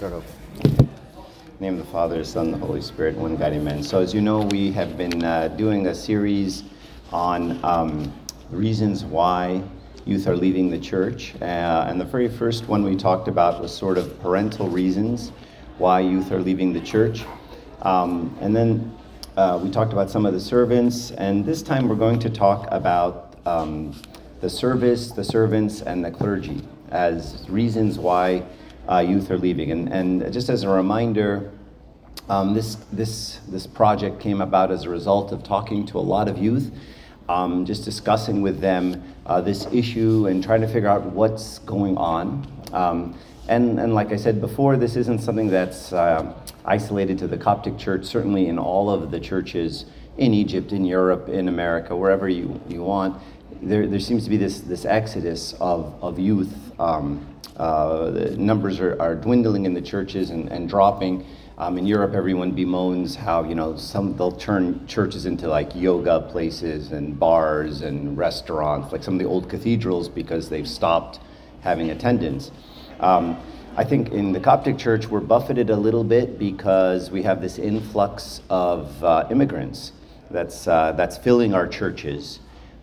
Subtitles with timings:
[0.00, 0.88] Start over.
[1.60, 3.82] Name of the Father, the Son, the Holy Spirit, one God, amen.
[3.82, 6.64] So, as you know, we have been uh, doing a series
[7.12, 8.10] on um,
[8.48, 9.62] reasons why
[10.06, 11.34] youth are leaving the church.
[11.42, 15.32] Uh, and the very first one we talked about was sort of parental reasons
[15.76, 17.26] why youth are leaving the church.
[17.82, 18.96] Um, and then
[19.36, 21.10] uh, we talked about some of the servants.
[21.10, 23.94] And this time we're going to talk about um,
[24.40, 28.42] the service, the servants, and the clergy as reasons why
[28.88, 29.70] uh, youth are leaving.
[29.70, 31.50] And, and just as a reminder,
[32.28, 36.28] um, this, this, this project came about as a result of talking to a lot
[36.28, 36.72] of youth,
[37.28, 41.96] um, just discussing with them uh, this issue and trying to figure out what's going
[41.96, 42.46] on.
[42.72, 46.32] Um, and, and like I said before, this isn't something that's uh,
[46.64, 49.86] isolated to the Coptic Church, certainly in all of the churches
[50.18, 53.20] in Egypt, in Europe, in America, wherever you, you want.
[53.62, 57.26] There, there seems to be this, this exodus of, of youth um,
[57.60, 61.26] uh, the numbers are, are dwindling in the churches and, and dropping.
[61.58, 66.22] Um, in Europe, everyone bemoans how you know some they'll turn churches into like yoga
[66.22, 71.20] places and bars and restaurants, like some of the old cathedrals, because they've stopped
[71.60, 72.50] having attendance.
[72.98, 73.38] Um,
[73.76, 77.58] I think in the Coptic Church we're buffeted a little bit because we have this
[77.58, 79.92] influx of uh, immigrants
[80.30, 82.40] that's uh, that's filling our churches.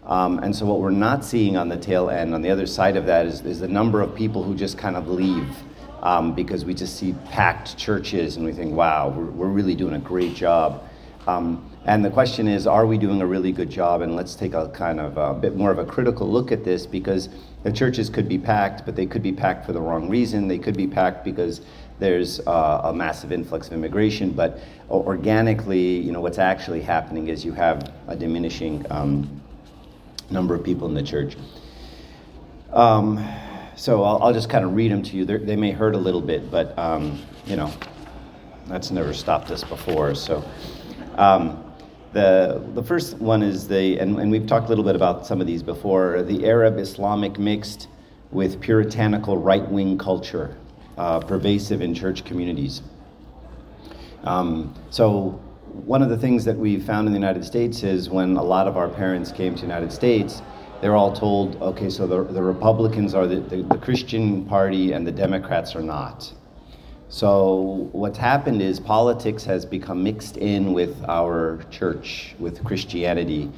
[0.07, 2.95] Um, and so, what we're not seeing on the tail end, on the other side
[2.95, 5.53] of that, is, is the number of people who just kind of leave
[6.01, 9.95] um, because we just see packed churches and we think, wow, we're, we're really doing
[9.95, 10.83] a great job.
[11.27, 14.01] Um, and the question is, are we doing a really good job?
[14.01, 16.85] And let's take a kind of a bit more of a critical look at this
[16.85, 17.27] because
[17.63, 20.47] the churches could be packed, but they could be packed for the wrong reason.
[20.47, 21.61] They could be packed because
[21.99, 27.43] there's uh, a massive influx of immigration, but organically, you know, what's actually happening is
[27.43, 29.41] you have a diminishing um,
[30.29, 31.37] number of people in the church.
[32.71, 33.25] Um,
[33.75, 35.25] so I'll, I'll, just kind of read them to you.
[35.25, 37.71] They're, they may hurt a little bit, but um, you know,
[38.67, 40.15] that's never stopped us before.
[40.15, 40.43] So
[41.15, 41.63] um,
[42.13, 45.39] the the first one is the, and, and, we've talked a little bit about some
[45.39, 46.23] of these before.
[46.23, 47.87] The Arab Islamic mixed
[48.31, 50.57] with puritanical right wing culture,
[50.97, 52.81] uh, pervasive in church communities.
[54.23, 55.39] Um, so
[55.73, 58.67] one of the things that we found in the United States is when a lot
[58.67, 60.41] of our parents came to the United States,
[60.81, 65.07] they're all told, okay, so the, the Republicans are the, the, the Christian party and
[65.07, 66.31] the Democrats are not.
[67.09, 73.49] So what's happened is politics has become mixed in with our church, with Christianity,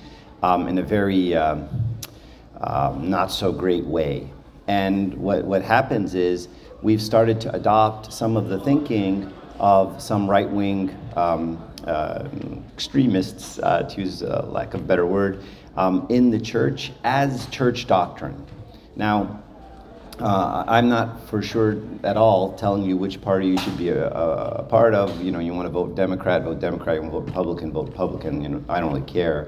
[0.43, 1.67] um, in a very um,
[2.61, 4.29] um, not so great way.
[4.67, 6.47] And what, what happens is
[6.83, 13.83] we've started to adopt some of the thinking of some right wing um, extremists, uh,
[13.83, 15.43] to use a lack of a better word,
[15.75, 18.45] um, in the church as church doctrine.
[18.95, 19.41] Now,
[20.19, 24.09] uh, I'm not for sure at all telling you which party you should be a,
[24.09, 25.21] a, part of.
[25.21, 26.95] You know, you want to vote Democrat, vote Democrat.
[26.95, 28.41] You want to vote Republican, vote Republican.
[28.41, 29.47] You know, I don't really care.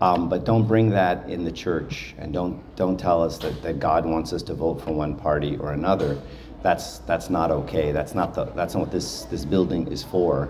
[0.00, 3.80] Um, but don't bring that in the church, and don't don't tell us that, that
[3.80, 6.18] God wants us to vote for one party or another.
[6.62, 7.92] That's that's not okay.
[7.92, 10.48] That's not the that's not what this this building is for.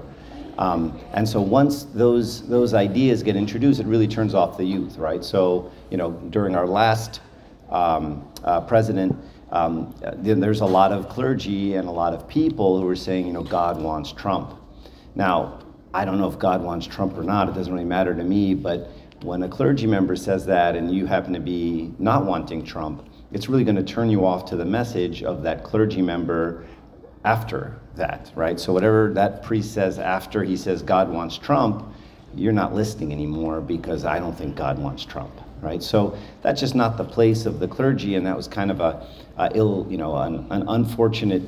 [0.59, 4.99] Um, and so once those, those ideas get introduced, it really turns off the youth,
[4.99, 5.25] right?
[5.25, 7.21] So, you know, during our last
[7.71, 9.17] um, uh, president,
[9.51, 13.33] um, there's a lot of clergy and a lot of people who are saying, you
[13.33, 14.59] know, God wants Trump.
[15.15, 15.61] Now,
[15.95, 18.53] I don't know if God wants Trump or not, it doesn't really matter to me,
[18.55, 18.91] but
[19.23, 23.49] when a clergy member says that and you happen to be not wanting Trump, it's
[23.49, 26.67] really going to turn you off to the message of that clergy member
[27.25, 28.59] after that, right?
[28.59, 31.85] So whatever that priest says after he says God wants Trump,
[32.35, 35.83] you're not listening anymore because I don't think God wants Trump, right?
[35.83, 39.07] So that's just not the place of the clergy, and that was kind of a,
[39.37, 41.43] a ill, you know, an, an unfortunate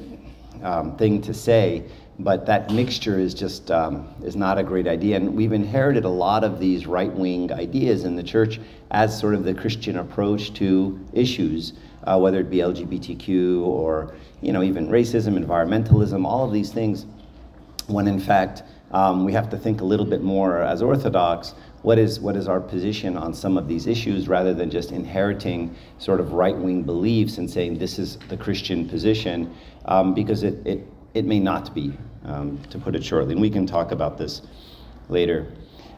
[0.63, 1.85] um, thing to say.
[2.19, 6.11] But that mixture is just um, is not a great idea, and we've inherited a
[6.11, 8.61] lot of these right-wing ideas in the church
[8.91, 11.73] as sort of the Christian approach to issues,
[12.05, 17.07] uh, whether it be LGBTQ or you know, even racism, environmentalism, all of these things,
[17.87, 21.55] when in fact um, we have to think a little bit more as Orthodox.
[21.83, 25.75] What is, what is our position on some of these issues rather than just inheriting
[25.99, 29.55] sort of right wing beliefs and saying this is the Christian position?
[29.87, 31.93] Um, because it, it, it may not be,
[32.25, 33.33] um, to put it shortly.
[33.33, 34.43] And we can talk about this
[35.09, 35.47] later.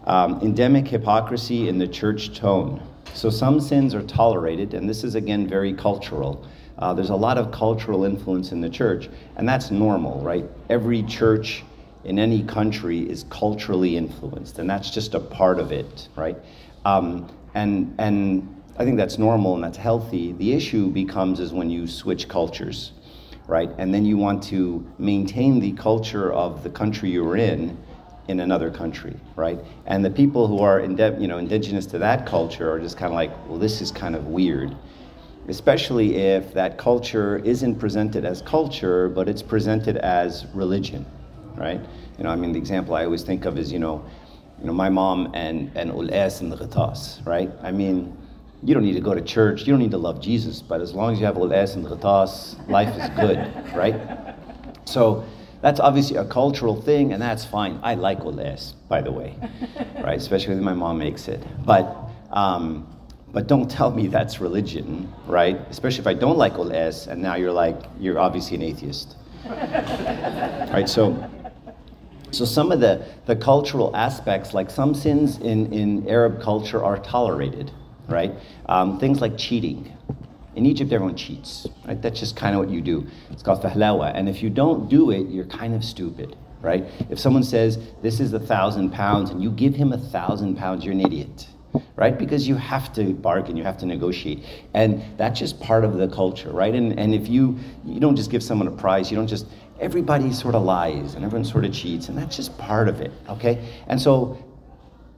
[0.05, 2.83] Um, endemic hypocrisy in the church tone.
[3.15, 6.47] So some sins are tolerated, and this is again very cultural.
[6.79, 10.45] Uh, there's a lot of cultural influence in the church, and that's normal, right?
[10.71, 11.63] Every church
[12.05, 16.37] in any country is culturally influenced, and that's just a part of it, right?
[16.85, 20.33] Um, and and I think that's normal and that's healthy.
[20.33, 22.93] The issue becomes is when you switch cultures,
[23.47, 23.71] right?
[23.77, 27.77] And then you want to maintain the culture of the country you're in
[28.29, 29.59] in another country, right?
[29.87, 33.13] And the people who are inde- you know, indigenous to that culture are just kind
[33.13, 34.77] of like, well, this is kind of weird.
[35.49, 41.05] Especially if that culture isn't presented as culture, but it's presented as religion,
[41.57, 41.81] right?
[42.17, 44.05] You know, I mean, the example I always think of is, you know,
[44.61, 47.51] you know, my mom and and Ulas and the Ghatas, right?
[47.63, 48.17] I mean,
[48.63, 50.95] you don't need to go to church, you don't need to love Jesus, but as
[50.95, 53.39] long as you have Ulas and the Ghatas, life is good,
[53.75, 53.97] right?
[54.85, 55.25] So
[55.63, 57.81] that's obviously a cultural thing, and that's fine.
[57.83, 59.37] I like Ulas, by the way,
[60.03, 60.19] right?
[60.19, 61.43] Especially when my mom makes it.
[61.65, 61.97] But
[62.31, 62.87] um,
[63.33, 65.57] but don't tell me that's religion, right?
[65.71, 69.17] Especially if I don't like Ulas, and now you're like, you're obviously an atheist.
[69.47, 70.89] right?
[70.89, 71.31] So
[72.33, 76.99] so some of the, the cultural aspects, like some sins in, in Arab culture are
[76.99, 77.71] tolerated,
[78.09, 78.33] right?
[78.67, 79.95] Um, things like cheating.
[80.55, 82.01] In Egypt, everyone cheats, right?
[82.01, 83.07] That's just kind of what you do.
[83.31, 84.13] It's called fahlawa.
[84.15, 86.85] And if you don't do it, you're kind of stupid, right?
[87.09, 90.85] If someone says, this is a thousand pounds, and you give him a thousand pounds,
[90.85, 91.47] you're an idiot,
[91.97, 92.19] right?
[92.19, 94.45] Because you have to bargain, you have to negotiate.
[94.75, 96.75] And that's just part of the culture, right?
[96.75, 99.47] And, and if you, you don't just give someone a prize, you don't just,
[99.81, 103.11] everybody sort of lies and everyone sort of cheats, and that's just part of it,
[103.29, 103.67] okay?
[103.87, 104.37] And so,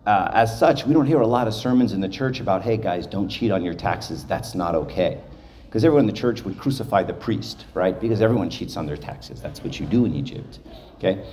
[0.06, 2.76] uh, as such, we don't hear a lot of sermons in the church about, hey
[2.76, 5.20] guys, don't cheat on your taxes, that's not okay.
[5.66, 7.98] Because everyone in the church would crucify the priest, right?
[8.00, 9.40] Because everyone cheats on their taxes.
[9.40, 10.60] That's what you do in Egypt,
[10.98, 11.26] okay?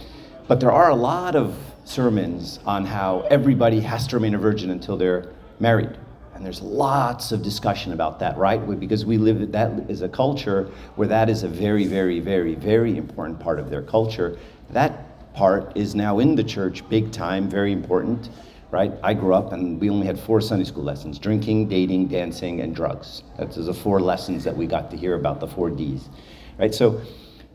[0.48, 4.70] But there are a lot of sermons on how everybody has to remain a virgin
[4.72, 5.96] until they're married
[6.42, 8.80] and there's lots of discussion about that, right?
[8.80, 12.98] Because we live, that is a culture where that is a very, very, very, very
[12.98, 14.40] important part of their culture.
[14.72, 18.32] That part is now in the church, big time, very important,
[18.72, 18.94] right?
[19.04, 22.74] I grew up and we only had four Sunday school lessons drinking, dating, dancing, and
[22.74, 23.24] drugs.
[23.38, 26.10] That's the four lessons that we got to hear about, the four D's,
[26.58, 26.74] right?
[26.74, 27.02] So,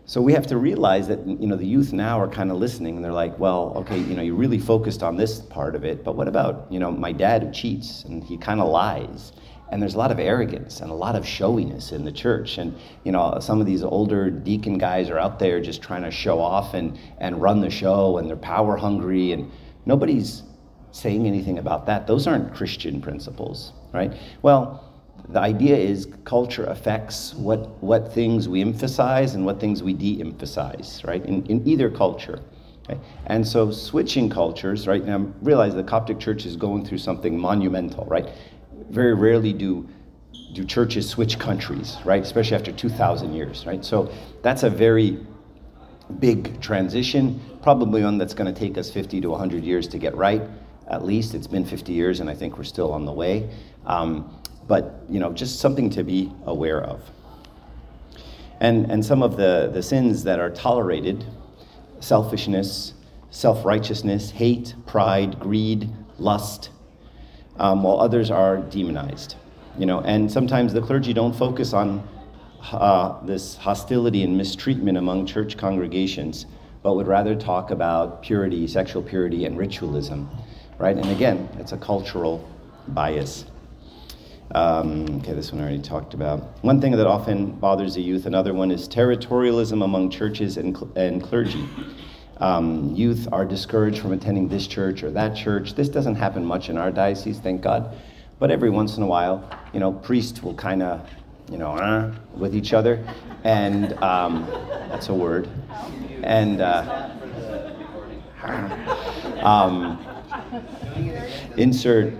[0.04, 2.96] so we have to realize that you know the youth now are kind of listening
[2.96, 6.04] and they're like, well, okay, you know, you really focused on this part of it,
[6.04, 9.32] but what about you know my dad who cheats and he kind of lies,
[9.72, 12.76] and there's a lot of arrogance and a lot of showiness in the church, and
[13.04, 16.38] you know some of these older deacon guys are out there just trying to show
[16.38, 19.50] off and and run the show and they're power hungry and
[19.86, 20.44] nobody's
[20.96, 22.06] saying anything about that.
[22.06, 24.12] Those aren't Christian principles, right?
[24.42, 24.82] Well
[25.28, 30.20] the idea is culture affects what, what things we emphasize and what things we de
[30.20, 32.40] emphasize, right, in, in either culture.
[33.26, 38.04] And so switching cultures, right, now realize the Coptic Church is going through something monumental,
[38.04, 38.28] right?
[38.90, 39.88] Very rarely do,
[40.52, 43.84] do churches switch countries, right, especially after 2,000 years, right?
[43.84, 44.12] So
[44.42, 45.18] that's a very
[46.20, 50.14] big transition, probably one that's going to take us 50 to 100 years to get
[50.14, 50.42] right.
[50.88, 53.50] At least it's been 50 years, and I think we're still on the way.
[53.86, 57.00] Um, but you know, just something to be aware of.
[58.60, 61.24] And, and some of the, the sins that are tolerated
[62.00, 62.94] selfishness,
[63.30, 66.70] self righteousness, hate, pride, greed, lust,
[67.58, 69.36] um, while others are demonized.
[69.78, 72.06] You know, and sometimes the clergy don't focus on
[72.72, 76.46] uh, this hostility and mistreatment among church congregations,
[76.82, 80.28] but would rather talk about purity, sexual purity, and ritualism,
[80.78, 80.96] right?
[80.96, 82.48] And again, it's a cultural
[82.88, 83.46] bias.
[84.54, 86.62] Um, okay, this one I already talked about.
[86.62, 90.92] One thing that often bothers the youth, another one is territorialism among churches and, cl-
[90.94, 91.68] and clergy.
[92.38, 95.74] Um, youth are discouraged from attending this church or that church.
[95.74, 97.96] This doesn't happen much in our diocese, thank God.
[98.38, 101.08] But every once in a while, you know, priests will kind of,
[101.50, 103.02] you know, uh, with each other.
[103.42, 104.46] And um,
[104.90, 105.48] that's a word.
[106.22, 107.10] And uh,
[109.42, 110.15] um,
[111.56, 112.12] insert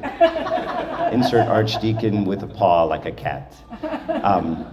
[1.13, 3.55] insert archdeacon with a paw like a cat.
[4.23, 4.67] Um,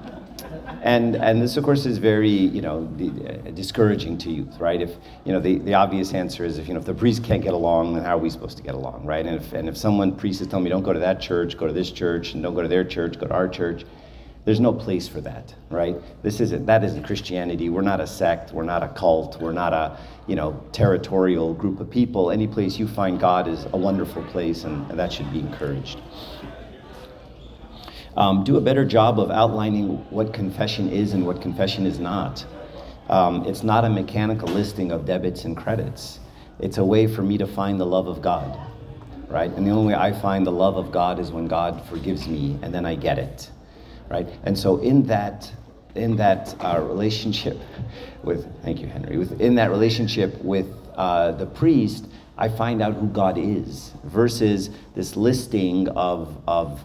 [0.83, 4.91] and and this of course is very you know uh, discouraging to youth right if
[5.23, 7.53] you know the, the obvious answer is if you know if the priest can't get
[7.53, 10.13] along then how are we supposed to get along right and if and if someone
[10.13, 12.53] priest is telling me don't go to that church go to this church and don't
[12.53, 13.85] go to their church go to our church
[14.45, 15.95] there's no place for that right?
[16.21, 17.69] This isn't that isn't christianity.
[17.69, 18.53] We're not a sect.
[18.53, 19.41] We're not a cult.
[19.41, 19.97] We're not a
[20.27, 22.31] you know territorial group of people.
[22.31, 25.99] Any place you find god is a wonderful place and, and that should be encouraged.
[28.15, 32.45] Um, do a better job of outlining what confession is and what confession is not.
[33.09, 36.19] Um, it's not a mechanical listing of debits and credits.
[36.59, 38.57] It's a way for me to find the love of god
[39.29, 39.49] right?
[39.53, 42.59] And the only way i find the love of god is when god forgives me
[42.61, 43.49] and then i get it
[44.09, 44.27] right?
[44.43, 45.51] And so in that
[45.95, 47.57] in that uh, relationship
[48.23, 52.07] with thank you henry with in that relationship with uh, the priest
[52.37, 56.83] i find out who god is versus this listing of of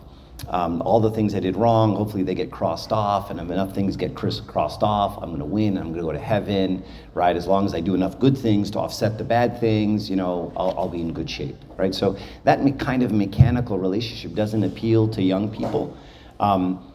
[0.48, 3.74] um, all the things I did wrong, hopefully they get crossed off, and if enough
[3.74, 5.76] things get crossed off, I'm going to win.
[5.76, 7.34] I'm going to go to heaven, right?
[7.36, 10.52] As long as I do enough good things to offset the bad things, you know,
[10.56, 11.94] I'll, I'll be in good shape, right?
[11.94, 15.96] So that me- kind of mechanical relationship doesn't appeal to young people.
[16.40, 16.87] Um,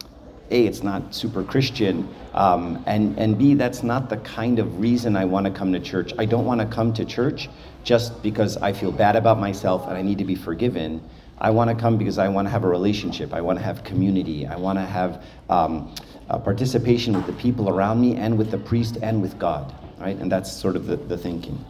[0.50, 5.16] a, it's not super Christian, um, and and B, that's not the kind of reason
[5.16, 6.12] I want to come to church.
[6.18, 7.48] I don't want to come to church
[7.84, 11.02] just because I feel bad about myself and I need to be forgiven.
[11.38, 13.34] I want to come because I want to have a relationship.
[13.34, 14.46] I want to have community.
[14.46, 15.94] I want to have um,
[16.28, 20.16] participation with the people around me and with the priest and with God, right?
[20.16, 21.62] And that's sort of the, the thinking.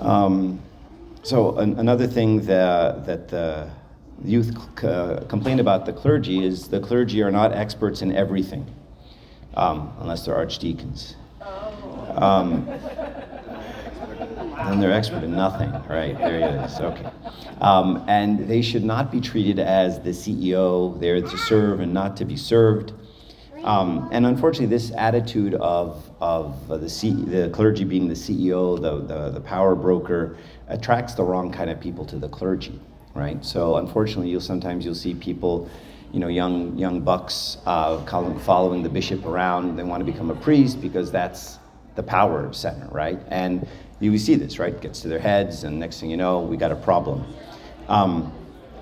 [0.00, 0.60] Um,
[1.22, 3.70] so an, another thing that, that the
[4.22, 8.66] youth c- complain about the clergy is the clergy are not experts in everything,
[9.54, 11.16] um, unless they're archdeacons.
[12.16, 12.66] Um,
[14.56, 16.16] then they're expert in nothing, right?
[16.16, 16.80] There it is.
[16.80, 17.06] Okay.
[17.60, 20.98] Um, and they should not be treated as the CEO.
[21.00, 22.92] They're to serve and not to be served.
[23.64, 29.00] Um, and unfortunately, this attitude of, of the, C, the clergy being the CEO, the,
[29.00, 30.36] the, the power broker,
[30.68, 32.78] attracts the wrong kind of people to the clergy,
[33.14, 33.44] right?
[33.44, 35.68] So unfortunately, you'll sometimes you'll see people,
[36.12, 38.04] you know, young young bucks uh,
[38.40, 39.76] following the bishop around.
[39.76, 41.58] They want to become a priest because that's
[41.94, 43.20] the power center, right?
[43.28, 43.66] And
[44.00, 44.78] you see this, right?
[44.80, 47.24] Gets to their heads, and next thing you know, we got a problem.
[47.88, 48.32] Um,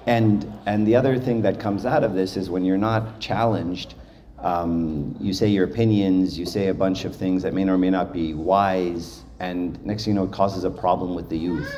[0.06, 3.94] and and the other thing that comes out of this is when you're not challenged,
[4.38, 7.90] um, you say your opinions, you say a bunch of things that may or may
[7.90, 11.72] not be wise, and next thing you know, it causes a problem with the youth.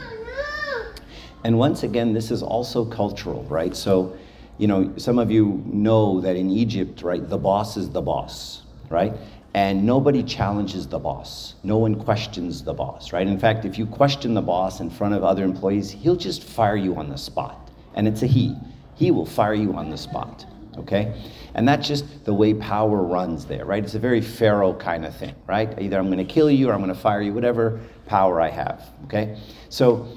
[1.44, 3.76] And once again, this is also cultural, right?
[3.76, 4.16] So,
[4.58, 8.62] you know, some of you know that in Egypt, right, the boss is the boss,
[8.88, 9.12] right?
[9.54, 11.54] and nobody challenges the boss.
[11.62, 13.26] No one questions the boss, right?
[13.26, 16.76] In fact, if you question the boss in front of other employees, he'll just fire
[16.76, 17.70] you on the spot.
[17.94, 18.56] And it's a he.
[18.96, 20.44] He will fire you on the spot,
[20.76, 21.14] okay?
[21.54, 23.82] And that's just the way power runs there, right?
[23.84, 25.80] It's a very Pharaoh kind of thing, right?
[25.80, 29.38] Either I'm to kill you or I'm to fire you, whatever power I have, okay?
[29.68, 30.08] So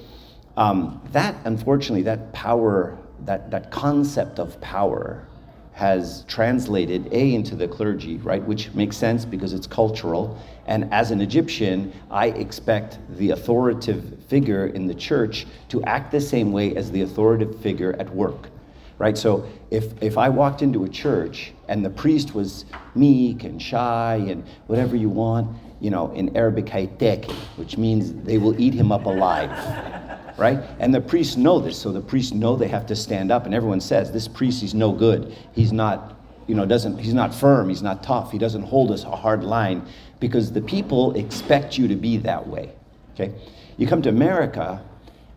[0.58, 5.28] um, that, unfortunately, that power, that, that concept of power
[5.74, 10.42] has translated A into the clergy, right, which makes sense because it's cultural.
[10.66, 16.20] And as an Egyptian, I expect the authoritative figure in the church to act the
[16.20, 18.50] same way as the authoritative figure at work,
[18.98, 19.16] right?
[19.16, 24.16] So if, if I walked into a church and the priest was meek and shy
[24.28, 28.92] and whatever you want, you know, in Arabic, haitek, which means they will eat him
[28.92, 30.07] up alive
[30.38, 30.60] right?
[30.80, 33.54] And the priests know this, so the priests know they have to stand up, and
[33.54, 35.36] everyone says, This priest, he's no good.
[35.54, 36.16] He's not,
[36.48, 39.44] you know, doesn't, he's not firm, he's not tough, he doesn't hold us a hard
[39.44, 39.86] line,
[40.20, 42.72] because the people expect you to be that way,
[43.14, 43.34] okay?
[43.78, 44.82] You come to America,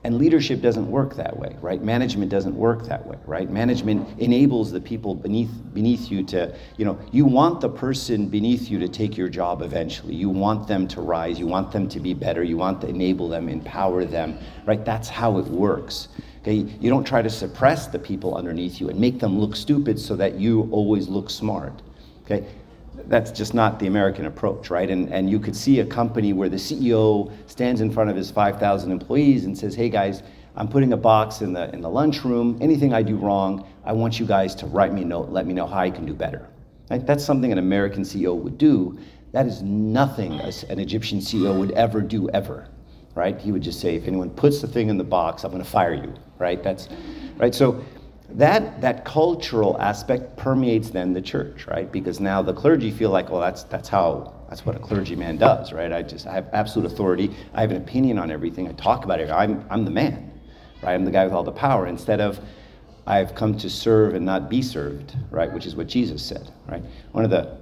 [0.03, 1.83] and leadership doesn't work that way, right?
[1.83, 3.51] Management doesn't work that way, right?
[3.51, 8.71] Management enables the people beneath beneath you to, you know, you want the person beneath
[8.71, 10.15] you to take your job eventually.
[10.15, 13.29] You want them to rise, you want them to be better, you want to enable
[13.29, 14.83] them, empower them, right?
[14.85, 16.09] That's how it works.
[16.41, 16.55] Okay?
[16.81, 20.17] You don't try to suppress the people underneath you and make them look stupid so
[20.17, 21.83] that you always look smart.
[22.25, 22.47] Okay?
[23.11, 24.89] That's just not the American approach, right?
[24.89, 28.31] And, and you could see a company where the CEO stands in front of his
[28.31, 30.23] 5,000 employees and says, hey guys,
[30.55, 32.57] I'm putting a box in the, in the lunchroom.
[32.61, 35.53] Anything I do wrong, I want you guys to write me a note, let me
[35.53, 36.49] know how I can do better.
[36.89, 37.05] Right?
[37.05, 38.97] That's something an American CEO would do.
[39.33, 42.69] That is nothing an Egyptian CEO would ever do, ever.
[43.17, 43.41] Right?
[43.41, 45.69] He would just say, if anyone puts the thing in the box, I'm going to
[45.69, 46.15] fire you.
[46.39, 46.63] Right?
[46.63, 46.89] That's
[47.39, 47.55] right.
[47.55, 47.85] So
[48.37, 51.91] that that cultural aspect permeates then the church, right?
[51.91, 55.73] Because now the clergy feel like, well, that's that's how that's what a clergyman does,
[55.73, 55.93] right?
[55.93, 57.35] I just I have absolute authority.
[57.55, 58.69] I have an opinion on everything.
[58.69, 59.31] I talk about it.
[59.31, 60.33] I'm I'm the man,
[60.83, 60.95] right?
[60.95, 61.87] I'm the guy with all the power.
[61.87, 62.41] Instead of
[63.07, 65.53] I've come to serve and not be served, right?
[65.53, 66.83] Which is what Jesus said, right?
[67.13, 67.59] One of the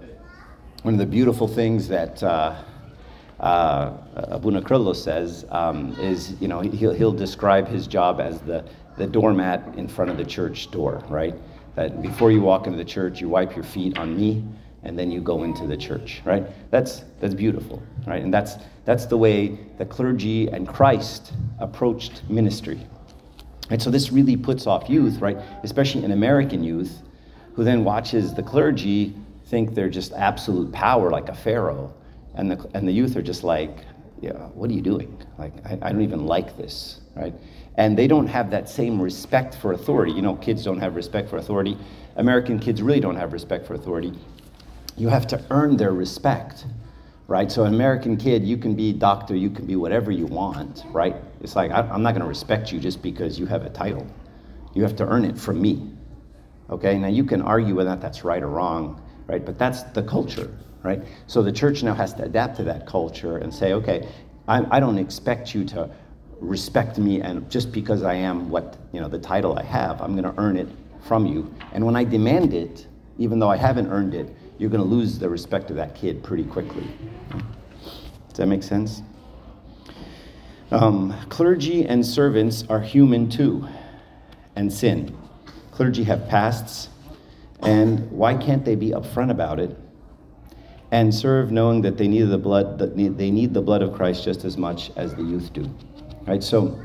[0.82, 2.54] one of the beautiful things that uh,
[3.40, 8.64] uh, Abuna Krillo says um, is, you know, he'll, he'll describe his job as the
[8.99, 11.35] the doormat in front of the church door, right?
[11.75, 14.45] That before you walk into the church, you wipe your feet on me,
[14.83, 16.45] and then you go into the church, right?
[16.71, 18.23] That's that's beautiful, right?
[18.23, 22.81] And that's that's the way the clergy and Christ approached ministry.
[23.71, 25.37] And so this really puts off youth, right?
[25.62, 27.02] Especially an American youth,
[27.55, 29.14] who then watches the clergy
[29.47, 31.93] think they're just absolute power like a pharaoh,
[32.35, 33.78] and the and the youth are just like,
[34.21, 35.17] yeah, what are you doing?
[35.38, 37.35] Like, I, I don't even like this, right?
[37.78, 40.12] And they don't have that same respect for authority.
[40.12, 41.78] You know, kids don't have respect for authority.
[42.16, 44.12] American kids really don't have respect for authority.
[44.97, 46.66] You have to earn their respect,
[47.28, 47.50] right?
[47.50, 51.14] So, an American kid, you can be doctor, you can be whatever you want, right?
[51.40, 54.04] It's like, I, am not going to respect you just because you have a title.
[54.75, 55.88] You have to earn it from me.
[56.70, 59.47] Okay, now you can argue whether that's right or wrong, right?
[59.47, 60.50] But that's the culture,
[60.82, 61.00] right?
[61.28, 64.08] So the church now has to adapt to that culture and say, okay,
[64.49, 65.88] I, I don't expect you to
[66.40, 70.12] respect me, and just because I am what you know the title I have, I'm
[70.12, 70.68] going to earn it
[71.07, 71.52] from you.
[71.73, 72.87] And when I demand it,
[73.18, 76.23] even though I haven't earned it, you're going to lose the respect of that kid
[76.23, 76.87] pretty quickly.
[78.28, 79.02] Does that make sense?
[80.71, 83.66] Um, clergy and servants are human too
[84.54, 85.16] and sin.
[85.71, 86.88] Clergy have pasts,
[87.62, 89.76] and why can't they be upfront about it
[90.90, 94.25] and serve knowing that they need the blood that they need the blood of Christ
[94.25, 95.71] just as much as the youth do?
[96.28, 96.42] Right?
[96.42, 96.78] So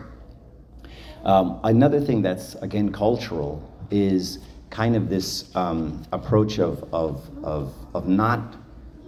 [1.25, 7.73] um, another thing that's again cultural is kind of this um, approach of, of, of,
[7.93, 8.55] of not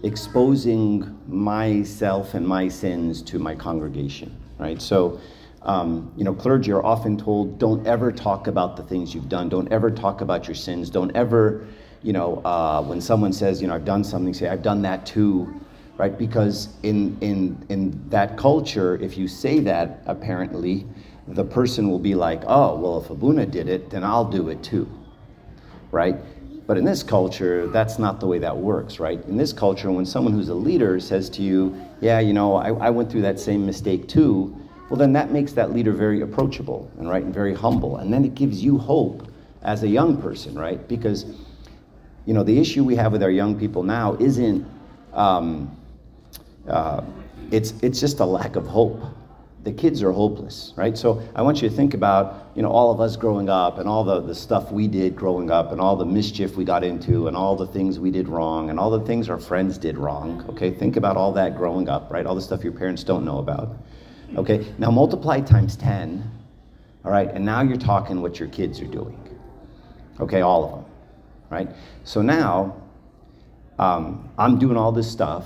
[0.03, 4.81] exposing myself and my sins to my congregation, right?
[4.81, 5.21] So
[5.61, 9.49] um, you know, clergy are often told, don't ever talk about the things you've done.
[9.49, 10.91] Don't ever talk about your sins.
[10.91, 11.65] Don't ever,
[12.03, 15.07] you know, uh, when someone says, you know, I've done something, say, I've done that
[15.07, 15.59] too,
[15.97, 16.17] right?
[16.17, 20.85] Because in, in, in that culture, if you say that, apparently,
[21.27, 24.61] the person will be like, oh, well, if Abuna did it, then I'll do it
[24.61, 24.89] too,
[25.91, 26.15] right?
[26.67, 29.23] But in this culture, that's not the way that works, right?
[29.25, 32.69] In this culture, when someone who's a leader says to you, yeah, you know, I,
[32.73, 34.55] I went through that same mistake too,
[34.89, 37.97] well, then that makes that leader very approachable and right and very humble.
[37.97, 39.27] And then it gives you hope
[39.63, 40.87] as a young person, right?
[40.87, 41.25] Because,
[42.25, 44.67] you know, the issue we have with our young people now isn't,
[45.13, 45.75] um,
[46.67, 47.01] uh,
[47.51, 49.01] it's, it's just a lack of hope.
[49.63, 50.95] The kids are hopeless, right?
[50.95, 53.89] So I want you to think about, you know, all of us growing up and
[53.89, 57.27] all the, the stuff we did growing up and all the mischief we got into
[57.27, 60.45] and all the things we did wrong and all the things our friends did wrong,
[60.49, 60.71] okay?
[60.71, 62.27] Think about all that growing up, right?
[62.27, 63.75] All the stuff your parents don't know about.
[64.35, 66.29] Okay, now multiply times 10,
[67.05, 69.17] all right, and now you're talking what your kids are doing.
[70.19, 70.85] Okay, all of them,
[71.49, 71.69] right?
[72.03, 72.75] So now
[73.79, 75.45] um, I'm doing all this stuff,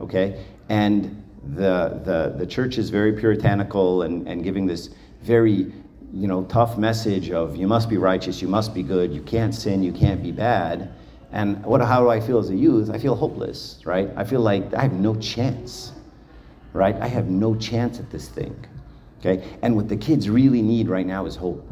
[0.00, 1.22] okay, and
[1.54, 4.90] the, the, the church is very puritanical and, and giving this
[5.22, 5.72] very
[6.12, 9.54] you know tough message of you must be righteous you must be good you can't
[9.54, 10.90] sin you can't be bad
[11.32, 14.40] and what how do i feel as a youth i feel hopeless right i feel
[14.40, 15.92] like i have no chance
[16.72, 16.96] right?
[16.96, 18.56] I have no chance at this thing.
[19.20, 19.58] Okay?
[19.62, 21.68] And what the kids really need right now is hope.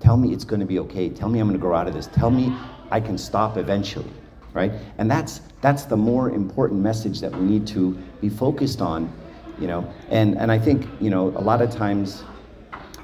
[0.00, 1.08] Tell me it's to be okay.
[1.08, 2.08] Tell me I'm to grow out of this.
[2.08, 2.56] Tell me
[2.90, 4.10] I can stop eventually,
[4.54, 4.72] right?
[4.98, 9.12] And that's that's the more important message that we need to be focused on,
[9.58, 9.90] you know.
[10.10, 12.24] And and I think you know a lot of times,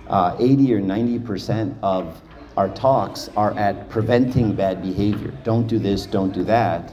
[0.08, 2.20] uh, 80 or 90 percent of
[2.56, 5.32] our talks are at preventing bad behavior.
[5.44, 6.06] Don't do this.
[6.06, 6.92] Don't do that.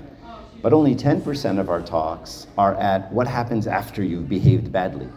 [0.62, 5.08] But only 10% of our talks are at what happens after you've behaved badly.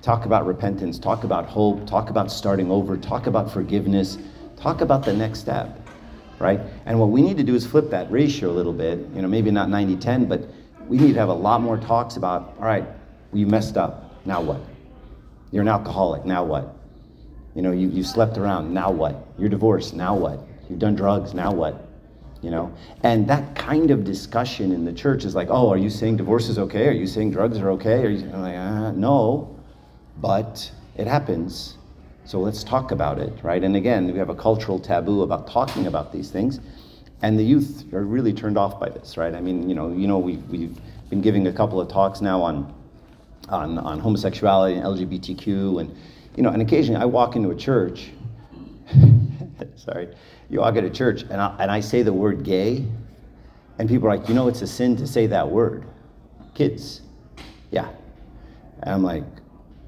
[0.00, 4.16] Talk about repentance, talk about hope, talk about starting over, talk about forgiveness,
[4.56, 5.81] talk about the next step,
[6.42, 6.60] right?
[6.84, 9.28] And what we need to do is flip that ratio a little bit, you know,
[9.28, 10.42] maybe not 90 10, but
[10.88, 12.84] we need to have a lot more talks about, all right,
[13.32, 14.60] you messed up, now what?
[15.52, 16.76] You're an alcoholic, now what?
[17.54, 19.26] You know, you, you slept around, now what?
[19.38, 20.40] You're divorced, now what?
[20.68, 21.88] You've done drugs, now what?
[22.42, 22.74] you know
[23.04, 26.48] and that kind of discussion in the church is like oh are you saying divorce
[26.48, 29.56] is okay are you saying drugs are okay are you like uh, no
[30.18, 31.78] but it happens
[32.32, 35.86] so let's talk about it right and again we have a cultural taboo about talking
[35.86, 36.60] about these things
[37.20, 40.06] and the youth are really turned off by this right i mean you know you
[40.06, 40.74] know we, we've
[41.10, 42.74] been giving a couple of talks now on
[43.50, 45.94] on, on homosexuality and lgbtq and
[46.34, 48.12] you know and occasionally i walk into a church
[49.76, 50.08] sorry
[50.48, 52.86] you walk into a church and I, and I say the word gay,
[53.78, 55.86] and people are like, you know, it's a sin to say that word.
[56.54, 57.00] Kids,
[57.70, 57.88] yeah.
[58.82, 59.24] And I'm like,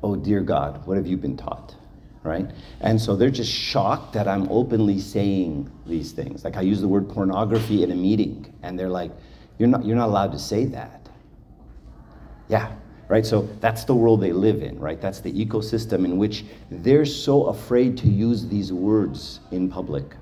[0.03, 1.77] oh dear God, what have you been taught?
[2.25, 2.51] Right?
[2.81, 6.43] And so they're just shocked that I'm openly saying these things.
[6.43, 9.13] Like I use the word pornography in a meeting, and they're like,
[9.59, 11.09] you're not, you're not allowed to say that.
[12.49, 12.73] Yeah,
[13.09, 13.25] right?
[13.25, 15.01] So that's the world they live in, right?
[15.01, 20.17] That's the ecosystem in which they're so afraid to use these words in public.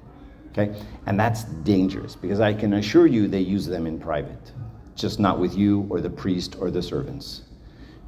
[0.50, 0.74] Okay?
[1.06, 4.52] And that's dangerous because I can assure you they use them in private,
[4.94, 7.42] just not with you or the priest or the servants.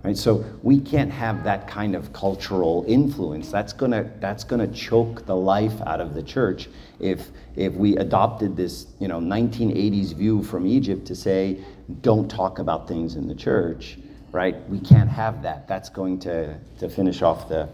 [0.05, 0.17] Right?
[0.19, 3.51] So we can't have that kind of cultural influence.
[3.51, 6.69] That's gonna that's gonna choke the life out of the church
[7.01, 11.65] if if we adopted this, you know, 1980s view from Egypt to say,
[12.01, 13.99] don't talk about things in the church,
[14.33, 14.69] right?
[14.69, 15.69] We can't have that.
[15.69, 17.69] That's going to, to finish off the,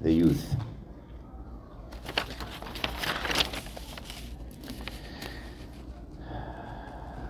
[0.00, 0.54] the youth.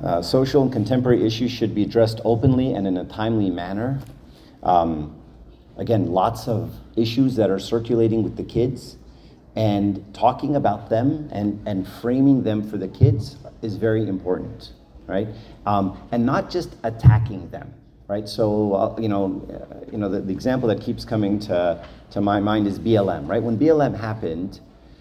[0.03, 4.01] Uh, social and contemporary issues should be addressed openly and in a timely manner.
[4.62, 5.20] Um,
[5.77, 8.96] again, lots of issues that are circulating with the kids,
[9.57, 14.73] And talking about them and, and framing them for the kids is very important,
[15.09, 15.27] right?
[15.66, 17.75] Um, and not just attacking them,
[18.07, 18.29] right?
[18.29, 22.20] So, uh, you know, uh, you know the, the example that keeps coming to, to
[22.20, 23.42] my mind is BLM, right?
[23.42, 24.61] When BLM happened,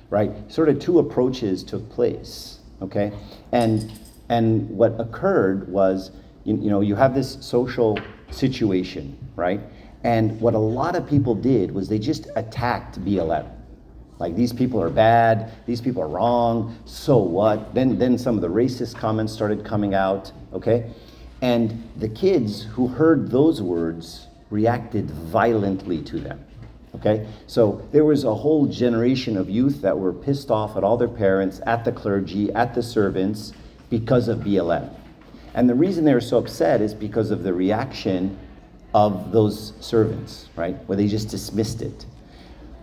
[0.10, 3.12] right, sort of two approaches took place, okay?
[3.52, 3.92] And,
[4.30, 6.12] and what occurred was,
[6.44, 8.00] you, you know, you have this social
[8.32, 9.60] situation, right?
[10.04, 13.50] And what a lot of people did was they just attacked BLM.
[14.18, 17.74] Like these people are bad, these people are wrong, so what?
[17.74, 20.92] Then then some of the racist comments started coming out, okay?
[21.42, 26.44] And the kids who heard those words reacted violently to them.
[26.96, 27.28] Okay?
[27.48, 31.08] So there was a whole generation of youth that were pissed off at all their
[31.08, 33.54] parents, at the clergy, at the servants
[33.90, 34.94] because of BLM.
[35.60, 38.40] And the reason they were so upset is because of the reaction
[38.94, 40.78] of those servants, right?
[40.88, 42.06] Where they just dismissed it.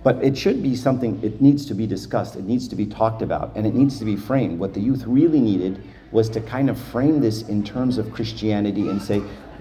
[0.04, 3.22] But it should be something, it needs to be discussed, it needs to be talked
[3.22, 4.58] about, and it needs to be framed.
[4.58, 8.90] What the youth really needed was to kind of frame this in terms of Christianity
[8.90, 9.20] and say,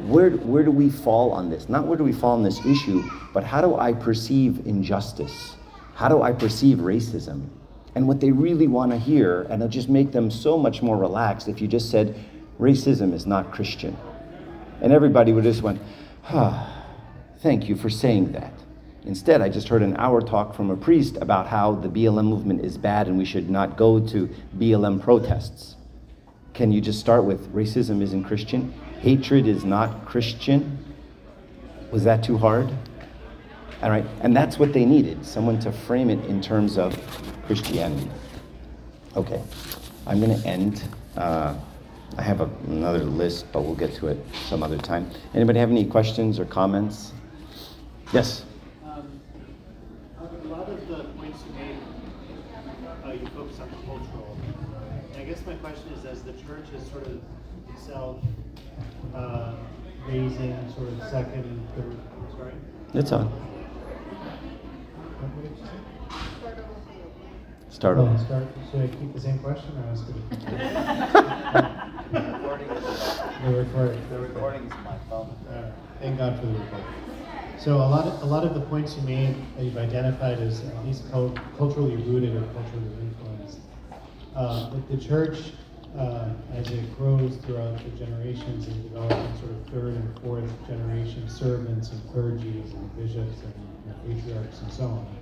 [0.09, 1.69] where, where do we fall on this?
[1.69, 3.01] Not where do we fall on this issue,
[3.33, 5.55] but how do I perceive injustice?
[5.93, 7.47] How do I perceive racism?
[7.95, 10.97] And what they really want to hear, and it'll just make them so much more
[10.97, 12.13] relaxed if you just said,
[12.59, 13.97] racism is not Christian.
[14.81, 15.81] And everybody would just went,
[16.29, 16.85] ah,
[17.39, 18.53] thank you for saying that.
[19.05, 22.65] Instead, I just heard an hour talk from a priest about how the BLM movement
[22.65, 25.75] is bad and we should not go to BLM protests.
[26.53, 28.73] Can you just start with racism isn't Christian?
[29.01, 30.83] Hatred is not Christian?
[31.91, 32.71] Was that too hard?
[33.83, 36.97] All right, and that's what they needed someone to frame it in terms of
[37.45, 38.09] Christianity.
[39.15, 39.41] Okay,
[40.07, 40.83] I'm going to end.
[41.15, 41.55] Uh,
[42.17, 45.09] I have a, another list, but we'll get to it some other time.
[45.33, 47.11] Anybody have any questions or comments?
[48.13, 48.45] Yes.
[48.85, 49.19] Um,
[50.19, 51.77] a lot of the points you made,
[53.05, 54.37] uh, you focus on the cultural.
[55.13, 57.19] And I guess my question is, as the church is sort of
[57.69, 58.21] itself
[59.13, 59.55] uh,
[60.07, 61.97] raising sort of second, third,
[62.37, 62.53] sorry.
[62.93, 63.25] It's on.
[65.19, 65.71] What did you say?
[67.69, 68.47] Start Oh, start.
[68.71, 70.15] Should I keep the same question or ask it?
[72.57, 74.09] The recording.
[74.09, 75.29] The recording's my phone.
[75.49, 76.87] Uh, Thank God for the recording.
[77.57, 80.63] So a lot of, a lot of the points you made that you've identified as
[80.63, 83.59] at least cul- culturally rooted or culturally influenced.
[84.35, 85.51] Uh, the, the church,
[85.97, 91.27] uh, as it grows throughout the generations and developing sort of third and fourth generation
[91.27, 95.17] servants and clergies and bishops and patriarchs and so on,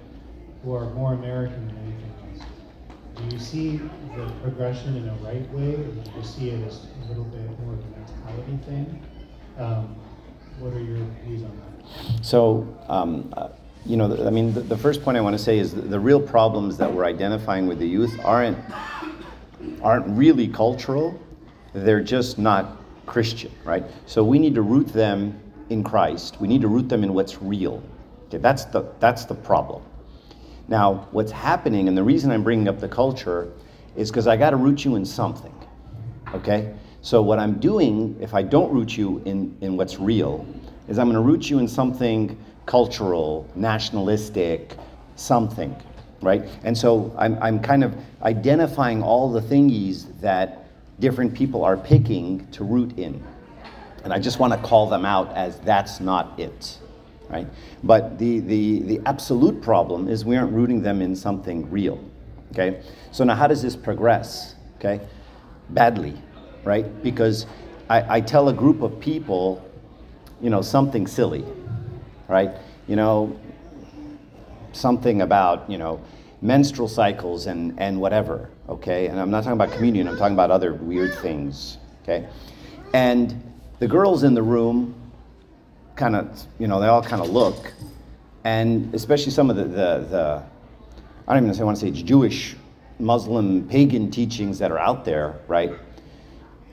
[0.63, 2.45] who are more American than anything else.
[3.29, 3.77] Do you see
[4.15, 7.41] the progression in a right way, or do you see it as a little bit
[7.59, 9.03] more of a mentality thing?
[9.57, 9.95] Um,
[10.59, 12.25] what are your views on that?
[12.25, 13.49] So, um, uh,
[13.85, 15.99] you know, I mean, the, the first point I want to say is the, the
[15.99, 18.57] real problems that we're identifying with the youth aren't
[19.81, 21.19] aren't really cultural.
[21.73, 23.83] They're just not Christian, right?
[24.05, 26.39] So we need to root them in Christ.
[26.41, 27.81] We need to root them in what's real.
[28.27, 29.83] Okay, that's the that's the problem.
[30.67, 33.51] Now, what's happening, and the reason I'm bringing up the culture,
[33.95, 35.53] is because I got to root you in something.
[36.33, 36.73] Okay?
[37.01, 40.45] So, what I'm doing, if I don't root you in, in what's real,
[40.87, 44.75] is I'm going to root you in something cultural, nationalistic,
[45.15, 45.75] something,
[46.21, 46.43] right?
[46.63, 50.67] And so I'm, I'm kind of identifying all the thingies that
[50.99, 53.21] different people are picking to root in.
[54.03, 56.77] And I just want to call them out as that's not it,
[57.33, 57.47] right?
[57.83, 61.99] But the, the, the absolute problem is we aren't rooting them in something real,
[62.51, 62.83] okay?
[63.11, 65.01] So now how does this progress, okay?
[65.71, 66.13] Badly,
[66.63, 66.85] right?
[67.01, 67.47] Because
[67.89, 69.67] I, I tell a group of people,
[70.41, 71.43] you know, something silly,
[72.27, 72.51] right?
[72.87, 73.39] You know,
[74.71, 75.99] something about, you know,
[76.43, 79.07] menstrual cycles and, and whatever, okay?
[79.07, 82.27] And I'm not talking about communion, I'm talking about other weird things, okay?
[82.93, 84.93] And the girls in the room
[85.95, 87.73] kind of, you know, they all kind of look,
[88.43, 90.43] and especially some of the, the, the
[91.27, 92.55] I don't even want to say it's Jewish,
[92.99, 95.71] Muslim, pagan teachings that are out there, right?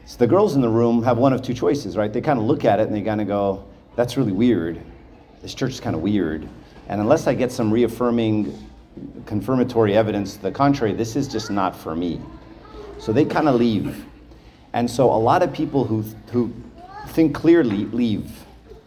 [0.07, 2.13] So the girls in the room have one of two choices, right?
[2.13, 4.81] They kind of look at it and they kind of go, that's really weird.
[5.41, 6.49] This church is kind of weird.
[6.89, 8.53] And unless I get some reaffirming,
[9.27, 12.21] confirmatory evidence to the contrary, this is just not for me.
[12.99, 14.05] So they kind of leave.
[14.73, 16.03] And so a lot of people who,
[16.33, 16.53] who
[17.09, 18.33] think clearly leave,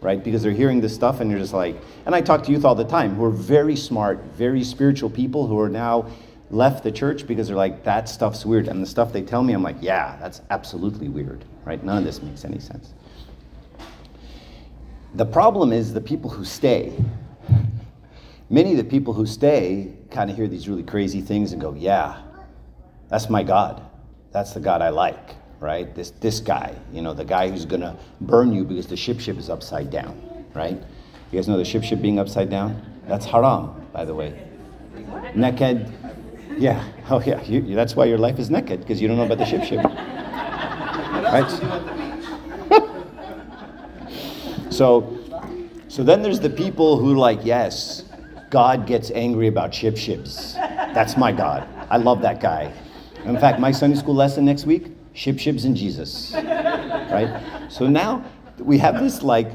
[0.04, 0.22] right?
[0.22, 2.74] Because they're hearing this stuff and you're just like, and I talk to youth all
[2.74, 6.06] the time who are very smart, very spiritual people who are now
[6.50, 8.68] left the church because they're like, that stuff's weird.
[8.68, 11.82] And the stuff they tell me, I'm like, yeah, that's absolutely weird, right?
[11.82, 12.92] None of this makes any sense.
[15.14, 16.92] The problem is the people who stay,
[18.50, 21.72] many of the people who stay kind of hear these really crazy things and go,
[21.72, 22.20] yeah,
[23.08, 23.82] that's my God.
[24.32, 25.30] That's the God I like,
[25.64, 25.94] right?
[25.94, 29.38] This, this guy, you know, the guy who's to burn you because the ship ship
[29.38, 30.76] is upside down, right?
[31.32, 32.84] You guys know the ship ship being upside down?
[33.08, 34.46] That's haram, by the way.
[35.34, 35.90] Naked.
[36.58, 36.84] Yeah.
[37.08, 37.42] Oh, yeah.
[37.44, 39.82] You- that's why your life is naked, because you don't know about the ship ship.
[41.32, 41.50] Right?
[44.70, 45.20] So,
[45.86, 48.02] so then there's the people who like, yes,
[48.50, 50.54] God gets angry about ship ships.
[50.54, 51.68] That's my God.
[51.90, 52.72] I love that guy.
[53.24, 56.32] In fact, my Sunday school lesson next week, ship ships and Jesus.
[56.34, 57.66] Right?
[57.70, 58.24] So now
[58.58, 59.50] we have this like,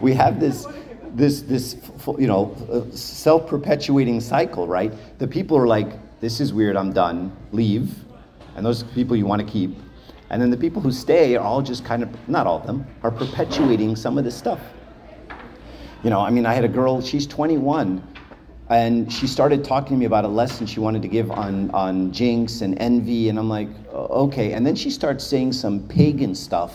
[0.00, 0.66] we have this,
[1.14, 1.76] this, this,
[2.18, 4.92] you know, uh, self-perpetuating cycle, right?
[5.18, 5.88] The people are like,
[6.20, 7.94] this is weird, I'm done, leave.
[8.56, 9.76] And those people you want to keep.
[10.30, 12.86] And then the people who stay are all just kind of, not all of them,
[13.02, 14.60] are perpetuating some of this stuff.
[16.02, 18.02] You know, I mean, I had a girl, she's 21,
[18.68, 22.12] and she started talking to me about a lesson she wanted to give on, on
[22.12, 24.52] jinx and envy, and I'm like, okay.
[24.52, 26.74] And then she starts saying some pagan stuff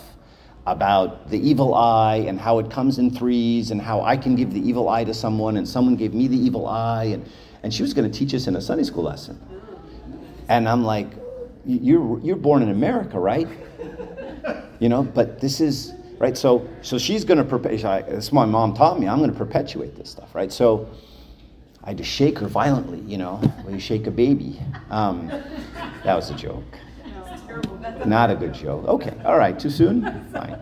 [0.67, 4.53] about the evil eye and how it comes in threes and how I can give
[4.53, 7.05] the evil eye to someone and someone gave me the evil eye.
[7.05, 7.29] And,
[7.63, 9.39] and she was going to teach us in a Sunday school lesson.
[10.47, 11.07] And I'm like,
[11.65, 13.47] you're, you're born in America, right?
[14.79, 16.37] You know, but this is, right?
[16.37, 19.37] So, so she's going to perpetuate, that's what my mom taught me, I'm going to
[19.37, 20.51] perpetuate this stuff, right?
[20.51, 20.89] So
[21.83, 24.59] I had to shake her violently, you know, when you shake a baby.
[24.89, 25.27] Um,
[26.03, 26.63] that was a joke.
[28.05, 28.87] Not a good joke.
[28.87, 30.03] Okay, all right, too soon?
[30.31, 30.59] Fine.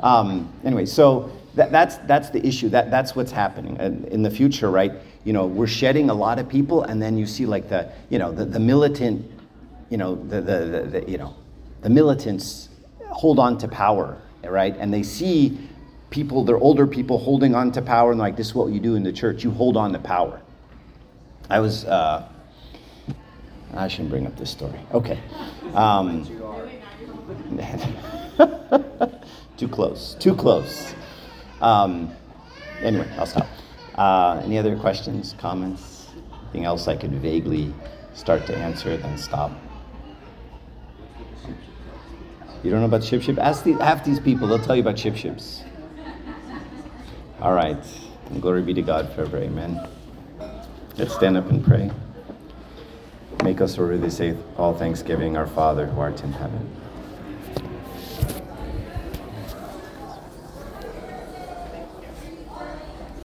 [0.00, 2.68] Um, anyway, so that, that's, that's the issue.
[2.70, 3.76] That, that's what's happening.
[3.78, 4.92] And in the future, right,
[5.24, 8.18] you know, we're shedding a lot of people, and then you see like the, you
[8.18, 9.30] know, the, the militant,
[9.90, 11.34] you know, the, the, the, the, you know,
[11.82, 12.70] the militants
[13.08, 14.74] hold on to power, right?
[14.78, 15.58] And they see
[16.10, 18.94] people, they're older people holding on to power, and like, this is what you do
[18.96, 19.44] in the church.
[19.44, 20.40] You hold on to power.
[21.50, 22.28] I was, uh,
[23.74, 24.78] I shouldn't bring up this story.
[24.92, 25.18] Okay.
[25.74, 26.24] Um,
[29.56, 30.14] too close.
[30.18, 30.94] Too close.
[31.60, 32.14] Um,
[32.80, 33.46] anyway, I'll stop.
[33.94, 36.08] Uh, any other questions, comments?
[36.44, 37.74] Anything else I could vaguely
[38.14, 39.52] start to answer, then stop?
[42.62, 43.38] You don't know about ship ship?
[43.38, 45.62] Ask the, half these people, they'll tell you about ship ships.
[47.40, 47.84] All right.
[48.30, 49.36] And glory be to God forever.
[49.36, 49.86] Amen.
[50.96, 51.90] Let's stand up and pray.
[53.42, 56.70] Make us worthy to say all thanksgiving, our Father who art in heaven.